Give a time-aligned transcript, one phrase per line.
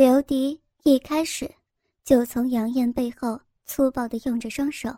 [0.00, 1.46] 刘迪一开始
[2.06, 4.88] 就从杨艳背后粗暴地用着双手，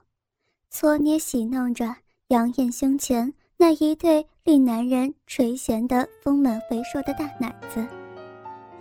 [0.70, 1.92] 搓捏洗弄着
[2.28, 7.84] 杨艳胸前那一对令男人垂涎的丰满肥硕的大奶子，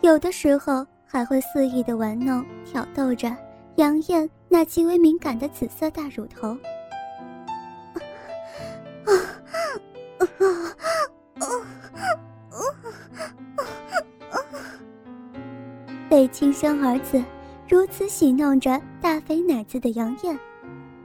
[0.04, 3.36] 有的时候还会肆意地玩弄挑逗着
[3.78, 6.56] 杨艳那极为敏感的紫色大乳头。
[16.22, 17.20] 被亲生儿子
[17.68, 20.38] 如此戏弄着大肥奶子的杨艳，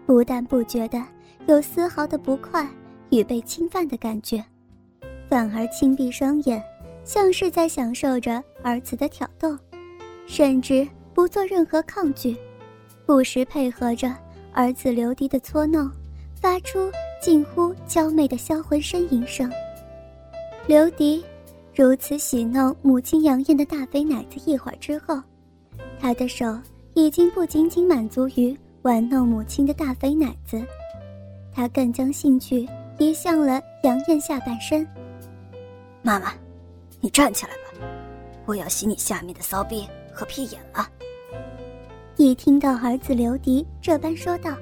[0.05, 1.02] 不但不觉得
[1.47, 2.69] 有丝毫的不快
[3.09, 4.45] 与被侵犯的感觉，
[5.27, 6.62] 反而轻闭双眼，
[7.02, 9.56] 像是在享受着儿子的挑逗，
[10.27, 12.37] 甚至不做任何抗拒，
[13.06, 14.14] 不时配合着
[14.53, 15.91] 儿子刘迪的搓弄，
[16.34, 16.92] 发出
[17.23, 19.51] 近乎娇媚的销魂呻吟声。
[20.67, 21.25] 刘迪。
[21.77, 25.21] 如此喜弄母亲杨艳的大肥奶子一会儿之后，
[26.01, 26.59] 他的手
[26.95, 30.59] 已经不仅仅满足于玩弄母亲的大肥奶子，
[31.53, 34.89] 他更将兴趣移向了杨艳下半身。
[36.00, 36.33] 妈妈，
[36.98, 37.87] 你站起来吧，
[38.47, 40.89] 我要洗你下面的骚逼和屁眼了。
[42.17, 44.56] 一听到儿子刘迪这般说道，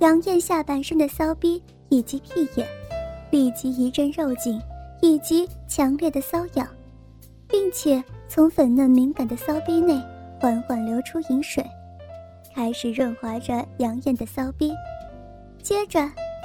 [0.00, 2.66] 杨艳下半身的骚逼以及屁眼
[3.30, 4.60] 立即一阵肉紧。
[5.02, 6.66] 以及强烈的瘙痒，
[7.48, 10.00] 并且从粉嫩敏感的骚逼内
[10.40, 11.62] 缓缓流出饮水，
[12.54, 14.72] 开始润滑着杨艳的骚逼。
[15.60, 16.00] 接着，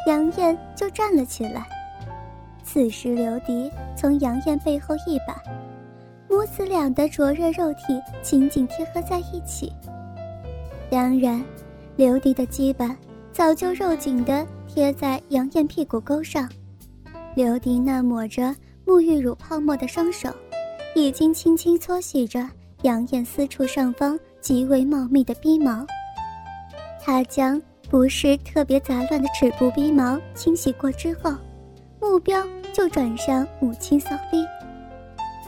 [0.07, 1.67] 杨艳就站了起来。
[2.63, 5.39] 此时，刘迪从杨艳背后一把，
[6.27, 9.71] 母子俩的灼热肉体紧紧贴合在一起。
[10.89, 11.43] 当然，
[11.95, 12.97] 刘迪的鸡巴
[13.31, 16.49] 早就肉紧的贴在杨艳屁股沟上。
[17.37, 18.51] 刘迪那抹着
[18.83, 20.27] 沐浴乳泡沫的双手，
[20.95, 22.49] 已经轻轻搓洗着
[22.81, 25.85] 杨艳私处上方极为茂密的逼毛。
[26.99, 31.31] 他将不是特别杂乱的齿部逼毛清洗过之后，
[32.01, 32.43] 目标
[32.73, 34.43] 就转向母亲骚逼。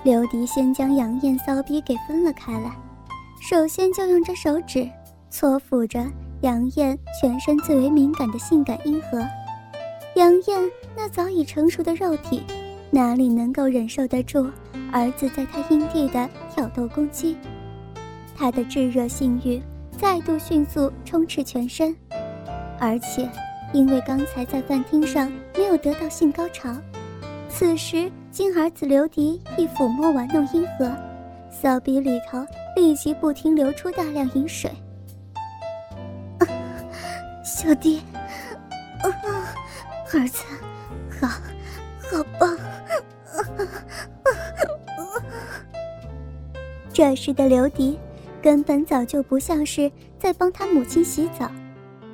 [0.03, 2.71] 刘迪先将杨艳骚逼给分了开来，
[3.41, 4.87] 首先就用着手指
[5.31, 6.05] 搓抚着
[6.41, 9.27] 杨艳全身最为敏感的性感阴核。
[10.19, 12.43] 杨艳那早已成熟的肉体，
[12.91, 14.51] 哪里能够忍受得住
[14.91, 17.37] 儿子在她阴蒂的挑逗攻击？
[18.35, 19.61] 她的炙热性欲
[19.97, 21.95] 再度迅速充斥全身，
[22.77, 23.29] 而且
[23.71, 26.69] 因为刚才在饭厅上没有得到性高潮，
[27.47, 30.91] 此时经儿子刘迪一抚摸玩弄阴核，
[31.49, 34.69] 骚逼里头立即不停流出大量饮水。
[37.41, 38.01] 小弟。
[39.01, 39.07] 啊
[40.11, 40.43] 儿子，
[41.21, 42.57] 好，好棒！
[46.91, 47.97] 这时的刘迪
[48.41, 51.49] 根本早就不像是在帮他母亲洗澡，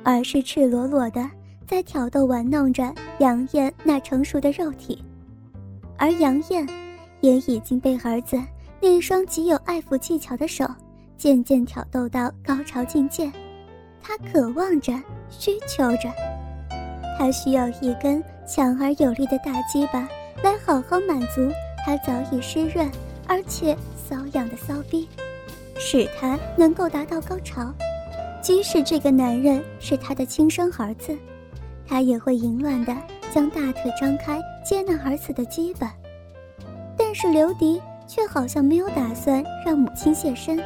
[0.04, 1.28] 而是赤裸裸的
[1.66, 5.02] 在挑逗玩弄着杨艳那成熟的肉体，
[5.96, 6.68] 而杨艳
[7.20, 8.40] 也已经被儿子
[8.80, 10.66] 那双极有爱抚技巧的手
[11.16, 13.32] 渐渐挑逗到高潮境界，
[14.00, 14.92] 她渴望着，
[15.30, 16.08] 需求着。
[17.18, 20.08] 他需要一根强而有力的大鸡巴
[20.42, 21.50] 来好好满足
[21.84, 22.90] 他早已湿润
[23.26, 23.76] 而且
[24.08, 25.08] 瘙痒的骚逼，
[25.78, 27.72] 使他能够达到高潮。
[28.40, 31.16] 即使这个男人是他的亲生儿子，
[31.86, 32.94] 他也会淫乱的
[33.32, 35.92] 将大腿张开接纳儿子的鸡巴。
[36.96, 40.62] 但是刘迪却好像没有打算让母亲现身，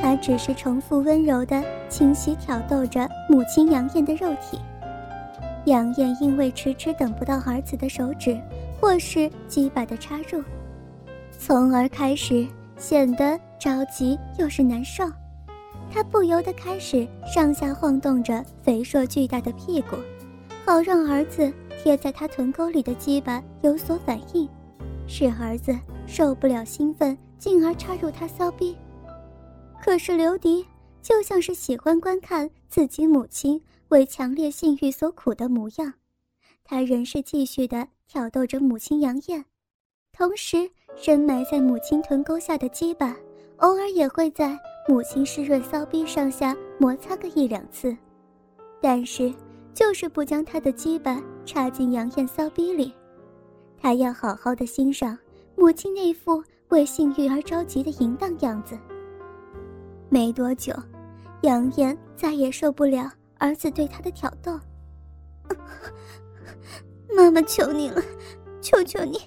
[0.00, 4.60] 他只是重复温柔的清洗挑逗着母亲杨艳的肉体。
[5.64, 8.38] 杨艳因为迟迟等不到儿子的手指
[8.80, 10.42] 或是鸡巴的插入，
[11.38, 12.46] 从而开始
[12.76, 15.04] 显得着急又是难受。
[15.90, 19.96] 她不由得开始上下晃动着肥硕巨大的屁股，
[20.64, 21.52] 好让儿子
[21.82, 24.48] 贴在她臀沟里的鸡巴有所反应，
[25.06, 28.76] 使儿子受不了兴奋，进而插入她骚逼。
[29.80, 30.64] 可是刘迪
[31.02, 33.60] 就像是喜欢观看自己母亲。
[33.92, 35.92] 为强烈性欲所苦的模样，
[36.64, 39.44] 他仍是继续的挑逗着母亲杨艳，
[40.12, 40.56] 同时
[40.96, 43.14] 深埋在母亲臀沟下的鸡巴，
[43.58, 44.58] 偶尔也会在
[44.88, 47.94] 母亲湿润骚逼上下摩擦个一两次，
[48.80, 49.30] 但是
[49.74, 52.94] 就是不将他的鸡巴插进杨艳骚逼里，
[53.76, 55.18] 他要好好的欣赏
[55.54, 58.74] 母亲那副为性欲而着急的淫荡样子。
[60.08, 60.72] 没多久，
[61.42, 63.12] 杨艳再也受不了。
[63.42, 64.56] 儿子对他的挑逗，
[67.12, 68.00] 妈妈求你了，
[68.60, 69.20] 求求你，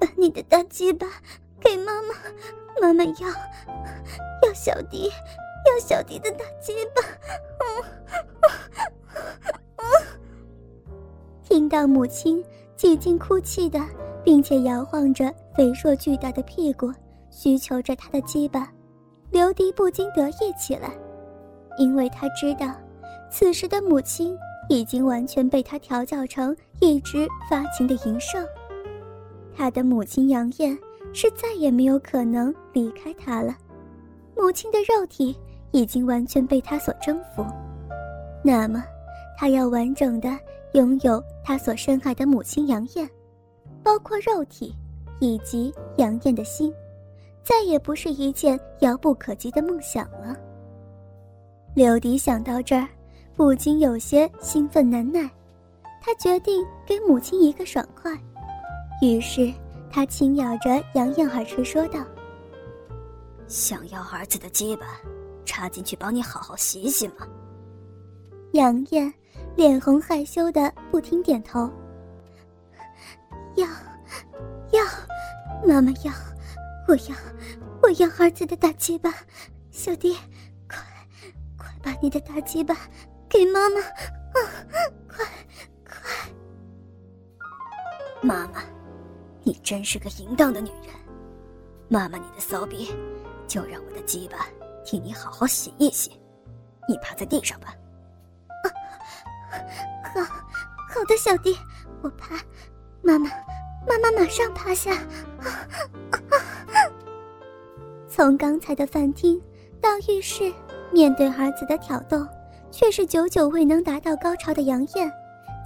[0.00, 1.06] 把你的大鸡巴
[1.60, 2.14] 给妈妈，
[2.80, 3.28] 妈妈要
[4.42, 5.10] 要小迪，
[5.66, 7.02] 要小迪的大鸡巴。
[11.44, 12.42] 听到母亲
[12.74, 13.78] 几近哭泣的，
[14.24, 16.90] 并且摇晃着肥硕巨大的屁股，
[17.30, 18.72] 需求着他的鸡巴，
[19.30, 20.90] 刘迪不禁得意起来，
[21.78, 22.74] 因为他知道，
[23.30, 24.36] 此时的母亲
[24.68, 28.38] 已经完全被他调教成一只发情的淫兽。
[29.56, 30.76] 他的母亲杨艳
[31.12, 33.56] 是再也没有可能离开他了，
[34.36, 35.36] 母亲的肉体
[35.72, 37.44] 已经完全被他所征服，
[38.42, 38.84] 那么，
[39.36, 40.30] 他要完整的
[40.72, 43.08] 拥有他所深爱的母亲杨艳，
[43.82, 44.74] 包括肉体
[45.18, 46.72] 以及杨艳的心，
[47.42, 50.36] 再也不是一件遥不可及的梦想了。
[51.78, 52.88] 柳迪想到这儿，
[53.36, 55.30] 不禁有些兴奋难耐，
[56.02, 58.12] 他决定给母亲一个爽快。
[59.00, 59.54] 于是，
[59.88, 62.04] 他轻咬着杨艳耳垂说道
[63.46, 64.86] ：“想要儿子的鸡巴，
[65.44, 67.24] 插进去帮你好好洗洗嘛？”
[68.54, 69.14] 杨艳
[69.54, 71.70] 脸红害羞的不停点头
[73.54, 73.68] ：“要，
[74.72, 74.84] 要，
[75.64, 76.12] 妈妈要，
[76.88, 77.14] 我要，
[77.80, 79.14] 我要儿子的大鸡巴，
[79.70, 80.16] 小弟，
[81.82, 82.76] 把你的大鸡巴
[83.28, 84.38] 给妈妈，啊，
[85.08, 85.24] 快，
[85.86, 86.30] 快，
[88.22, 88.62] 妈妈。”
[89.44, 90.94] 你真是个淫荡的女人，
[91.88, 92.94] 妈妈，你的骚逼，
[93.46, 94.46] 就让我的鸡巴
[94.84, 96.20] 替你好好洗一洗。
[96.86, 97.74] 你趴在地上吧。
[98.62, 98.66] 啊
[100.14, 101.56] 好，好的，小弟，
[102.02, 102.36] 我趴。
[103.00, 103.30] 妈妈，
[103.86, 104.92] 妈妈马上趴下。
[108.06, 109.40] 从刚才的饭厅
[109.80, 110.52] 到浴室，
[110.92, 112.26] 面对儿子的挑逗，
[112.70, 115.10] 却是久久未能达到高潮的杨艳，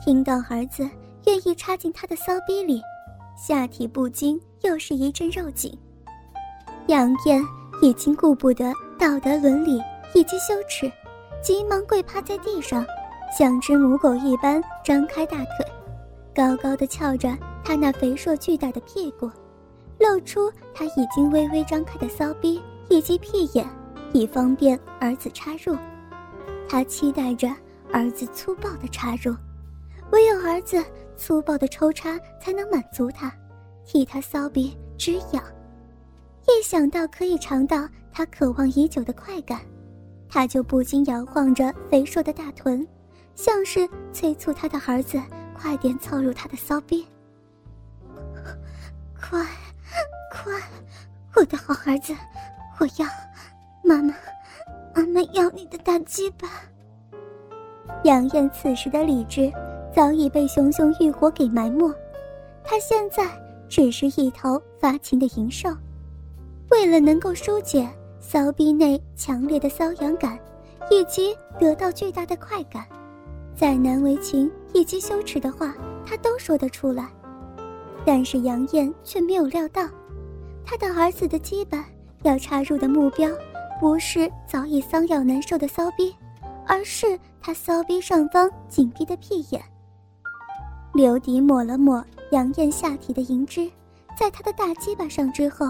[0.04, 0.88] 听到儿子
[1.26, 2.82] 愿意插进她的骚逼里。
[3.36, 5.76] 下体不禁又是一阵肉紧，
[6.86, 7.42] 杨艳
[7.80, 9.80] 已经顾不得道德伦理
[10.14, 10.90] 以及羞耻，
[11.42, 12.84] 急忙跪趴在地上，
[13.36, 15.66] 像只母狗一般张开大腿，
[16.34, 19.30] 高高的翘着她那肥硕巨大的屁股，
[19.98, 23.66] 露出她已经微微张开的骚逼以及屁眼，
[24.12, 25.76] 以方便儿子插入。
[26.68, 27.48] 他期待着
[27.92, 29.34] 儿子粗暴的插入，
[30.10, 30.82] 唯有儿子。
[31.14, 33.32] 粗暴的抽插才能满足他，
[33.84, 35.44] 替他骚逼止痒。
[36.48, 39.60] 一想到可以尝到他渴望已久的快感，
[40.28, 42.84] 他就不禁摇晃着肥硕的大臀，
[43.36, 45.20] 像是催促他的儿子
[45.54, 47.06] 快点凑入他的骚逼。
[49.20, 49.46] 快，
[50.32, 50.60] 快，
[51.36, 52.12] 我的好儿子，
[52.80, 53.06] 我要，
[53.82, 54.14] 妈妈，
[54.94, 56.48] 妈妈要你的大鸡巴。
[58.04, 59.52] 杨艳此时的理智。
[59.94, 61.86] 早已被熊熊欲火给埋没，
[62.64, 63.28] 她现在
[63.68, 65.68] 只是一头发情的淫兽。
[66.70, 67.86] 为了能够疏解
[68.18, 70.38] 骚逼内强烈的瘙痒感，
[70.90, 72.86] 以及得到巨大的快感，
[73.54, 75.74] 再难为情以及羞耻的话，
[76.06, 77.10] 她都说得出来。
[78.02, 79.86] 但是杨艳却没有料到，
[80.64, 81.78] 她的儿子的基本
[82.22, 83.28] 要插入的目标，
[83.82, 86.14] 不是早已瘙痒难受的骚逼，
[86.68, 89.60] 而是他骚逼上方紧闭的屁眼。
[90.94, 93.68] 刘迪抹了抹杨艳下体的银汁，
[94.16, 95.66] 在他的大鸡巴上之后，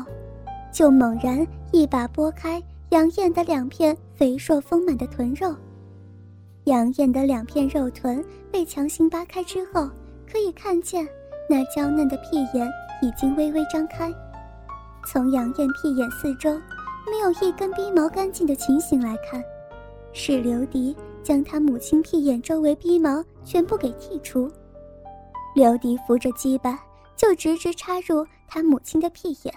[0.70, 5.56] 就猛然一把拨开杨艳的两片肥硕丰满的臀肉。
[6.64, 9.88] 杨艳的两片肉臀被强行扒开之后，
[10.30, 11.08] 可以看见
[11.48, 12.68] 那娇嫩的屁眼
[13.00, 14.12] 已经微微张开。
[15.06, 16.60] 从杨艳屁眼四周
[17.10, 19.42] 没有一根逼毛干净的情形来看，
[20.12, 24.50] 是刘迪将他母亲屁眼周围逼毛全部给剔除。
[25.54, 26.82] 刘迪扶着鸡巴，
[27.16, 29.54] 就直直插入他母亲的屁眼。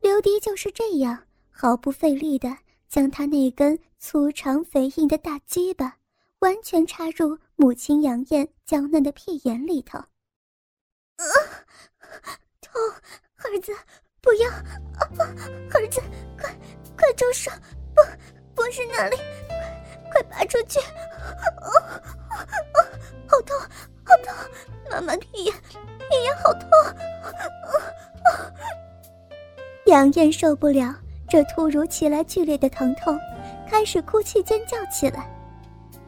[0.00, 1.18] 刘迪就是这样
[1.50, 2.56] 毫不费力的
[2.88, 5.96] 将他那根粗长肥硬的大鸡巴
[6.38, 9.98] 完全插入母亲杨艳娇嫩的屁眼里头。
[9.98, 11.24] 啊，
[12.60, 12.80] 痛！
[13.38, 13.72] 儿子，
[14.20, 14.50] 不要！
[14.50, 15.08] 啊，
[15.72, 16.00] 儿子，
[16.40, 16.50] 快
[16.96, 17.50] 快住手！
[17.94, 18.02] 不，
[18.54, 19.16] 不是那里，
[20.10, 20.80] 快快拔出去！
[20.80, 20.84] 啊
[21.60, 22.78] 啊啊！
[23.26, 23.56] 好痛！
[24.04, 24.34] 好痛！
[24.90, 26.68] 妈妈屁眼，屁眼好痛！
[29.86, 30.94] 杨艳受不了
[31.28, 33.18] 这突如其来剧烈的疼痛，
[33.66, 35.30] 开始哭泣尖叫起来。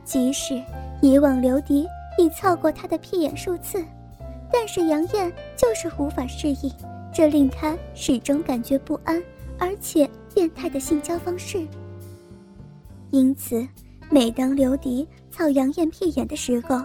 [0.05, 0.61] 即使
[1.01, 1.87] 以往刘迪
[2.19, 3.83] 已操过她的屁眼数次，
[4.53, 6.71] 但是杨艳就是无法适应
[7.13, 9.23] 这令她始终感觉不安
[9.59, 11.67] 而且变态的性交方式。
[13.11, 13.67] 因此，
[14.09, 16.81] 每当刘迪操杨艳屁眼的时候，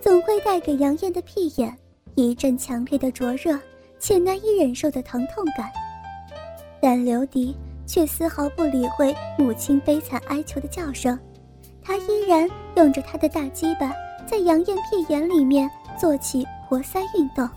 [0.00, 1.74] 总会带给杨艳的屁眼
[2.14, 3.58] 一阵强烈的灼热
[3.98, 5.70] 且难以忍受的疼痛感，
[6.80, 11.18] 但刘迪却丝毫不理会母亲悲惨哀求的叫声，
[11.82, 13.92] 他依然用着他的大鸡巴
[14.26, 17.48] 在杨艳屁眼里面做起活塞运动。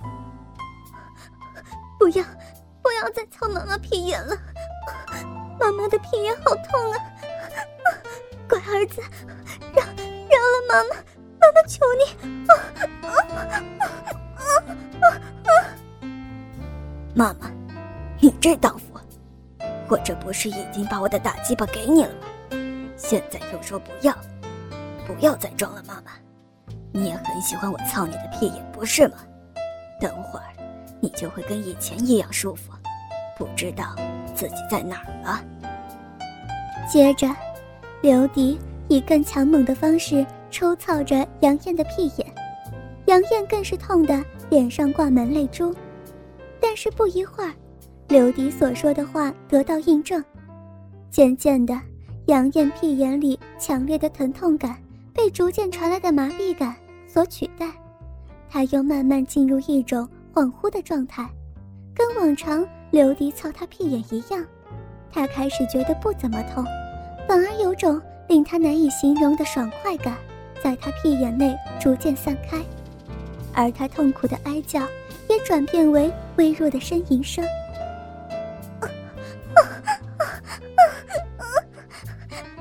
[1.97, 2.23] 不要，
[2.81, 4.37] 不要再操妈妈屁眼了，
[5.59, 6.99] 妈妈的屁眼好痛啊！
[8.47, 9.01] 乖儿子，
[9.73, 10.95] 让让了妈妈，
[11.39, 12.05] 妈妈求你！
[17.15, 17.49] 妈妈，
[18.19, 18.99] 你这荡妇！
[19.87, 22.27] 我这不是已经把我的大鸡巴给你了吗？
[22.97, 24.15] 现在又说不要，
[25.07, 26.11] 不要再装了，妈妈。
[26.91, 29.17] 你也很喜欢我操你的屁眼，不是吗？
[29.99, 30.45] 等会儿
[30.99, 32.71] 你就会跟以前一样舒服，
[33.37, 33.95] 不知道
[34.33, 35.43] 自己在哪儿了。
[36.91, 37.27] 接着，
[38.01, 42.33] 刘迪以更强猛的方式抽操着杨艳的屁眼，
[43.05, 45.73] 杨艳更是痛得脸上挂满泪珠。
[46.59, 47.51] 但是不一会儿。
[48.07, 50.23] 刘迪所说的话得到印证，
[51.09, 51.79] 渐渐的，
[52.27, 54.77] 杨艳屁眼里强烈的疼痛感
[55.11, 56.75] 被逐渐传来的麻痹感
[57.07, 57.67] 所取代，
[58.47, 61.25] 他又慢慢进入一种恍惚的状态，
[61.95, 64.45] 跟往常刘迪操他屁眼一样，
[65.09, 66.61] 他开始觉得不怎么痛，
[67.25, 70.17] 反而有种令他难以形容的爽快感
[70.61, 72.61] 在他屁眼内逐渐散开，
[73.53, 74.81] 而他痛苦的哀叫
[75.29, 77.41] 也转变为微弱的呻吟声。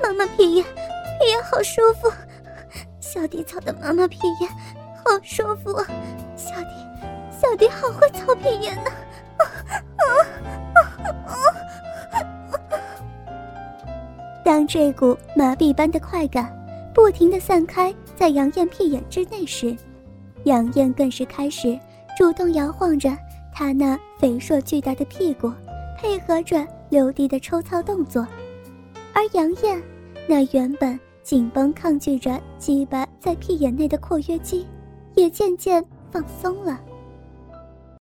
[0.00, 2.08] 妈妈屁眼，屁眼好舒服，
[3.00, 4.48] 小迪操的妈妈屁眼
[5.04, 5.72] 好舒服！
[6.36, 6.73] 小迪，
[7.54, 8.90] 小迪好会操屁眼呢！
[14.44, 16.52] 当这股麻痹般的快感
[16.92, 19.76] 不停的散开在杨艳屁眼之内时，
[20.42, 21.78] 杨艳更是开始
[22.18, 23.16] 主动摇晃着
[23.52, 25.48] 她那肥硕巨大的屁股，
[25.96, 28.26] 配合着刘迪的抽操动作，
[29.12, 29.80] 而杨艳。
[30.26, 34.66] 那原本紧绷抗拒着鸡巴在屁眼内的括约肌，
[35.14, 36.80] 也渐渐放松了。